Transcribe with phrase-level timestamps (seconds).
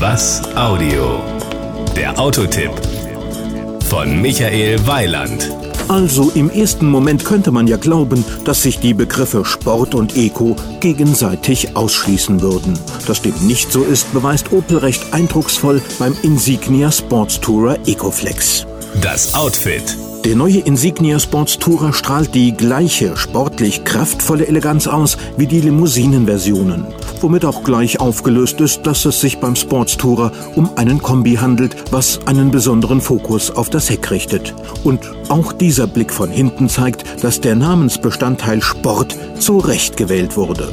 [0.00, 1.20] Was Audio?
[1.94, 2.70] Der Autotipp
[3.84, 5.50] von Michael Weiland.
[5.88, 10.56] Also im ersten Moment könnte man ja glauben, dass sich die Begriffe Sport und Eco
[10.80, 12.78] gegenseitig ausschließen würden.
[13.06, 18.64] Dass dem nicht so ist, beweist Opel recht eindrucksvoll beim Insignia Sports Tourer Ecoflex.
[19.02, 25.46] Das Outfit der neue Insignia Sports Tourer strahlt die gleiche sportlich kraftvolle Eleganz aus wie
[25.46, 26.86] die Limousinenversionen,
[27.20, 31.74] womit auch gleich aufgelöst ist, dass es sich beim Sports Tourer um einen Kombi handelt,
[31.90, 34.54] was einen besonderen Fokus auf das Heck richtet.
[34.84, 40.72] Und auch dieser Blick von hinten zeigt, dass der Namensbestandteil Sport zu Recht gewählt wurde.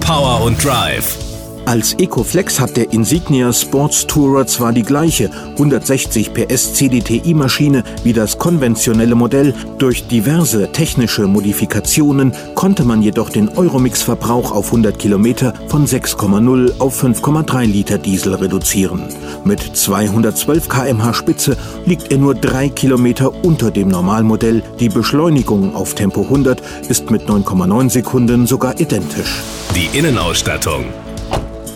[0.00, 1.31] Power und Drive
[1.66, 8.38] als Ecoflex hat der Insignia Sports Tourer zwar die gleiche 160 PS CDTI-Maschine wie das
[8.38, 15.86] konventionelle Modell, durch diverse technische Modifikationen konnte man jedoch den Euromix-Verbrauch auf 100 Kilometer von
[15.86, 19.02] 6,0 auf 5,3 Liter Diesel reduzieren.
[19.44, 21.56] Mit 212 kmh Spitze
[21.86, 24.62] liegt er nur drei Kilometer unter dem Normalmodell.
[24.80, 29.42] Die Beschleunigung auf Tempo 100 ist mit 9,9 Sekunden sogar identisch.
[29.74, 30.84] Die Innenausstattung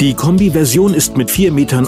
[0.00, 1.86] die Kombi-Version ist mit 4,91 Metern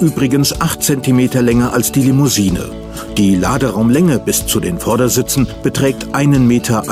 [0.00, 2.70] übrigens 8 cm länger als die Limousine.
[3.16, 6.82] Die Laderaumlänge bis zu den Vordersitzen beträgt 1,91 Meter.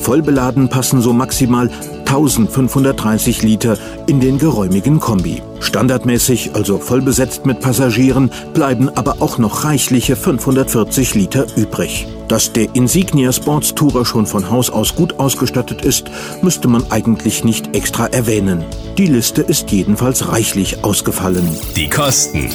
[0.00, 1.70] Vollbeladen passen so maximal
[2.10, 5.42] 1530 Liter in den geräumigen Kombi.
[5.60, 12.08] Standardmäßig, also vollbesetzt mit Passagieren, bleiben aber auch noch reichliche 540 Liter übrig.
[12.26, 16.10] Dass der Insignia Sports Tourer schon von Haus aus gut ausgestattet ist,
[16.42, 18.64] müsste man eigentlich nicht extra erwähnen.
[18.98, 21.48] Die Liste ist jedenfalls reichlich ausgefallen.
[21.76, 22.50] Die Kosten.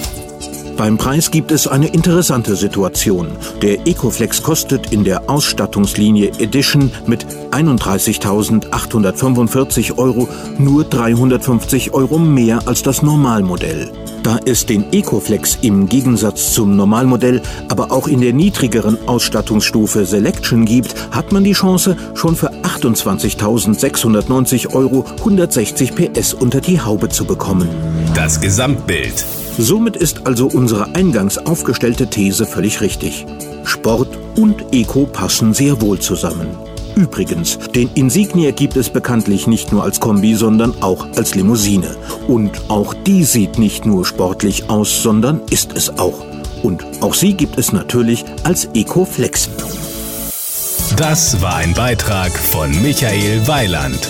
[0.78, 3.30] Beim Preis gibt es eine interessante Situation.
[3.62, 12.84] Der Ecoflex kostet in der Ausstattungslinie Edition mit 31.845 Euro nur 350 Euro mehr als
[12.84, 13.90] das Normalmodell.
[14.22, 20.66] Da es den Ecoflex im Gegensatz zum Normalmodell aber auch in der niedrigeren Ausstattungsstufe Selection
[20.66, 27.24] gibt, hat man die Chance, schon für 28.690 Euro 160 PS unter die Haube zu
[27.24, 27.69] bekommen.
[28.13, 29.24] Das Gesamtbild.
[29.58, 33.26] Somit ist also unsere eingangs aufgestellte These völlig richtig.
[33.64, 36.48] Sport und Eco passen sehr wohl zusammen.
[36.96, 41.96] Übrigens, den Insignia gibt es bekanntlich nicht nur als Kombi, sondern auch als Limousine.
[42.28, 46.24] Und auch die sieht nicht nur sportlich aus, sondern ist es auch.
[46.64, 49.50] Und auch sie gibt es natürlich als Eco Flex.
[50.96, 54.10] Das war ein Beitrag von Michael Weiland.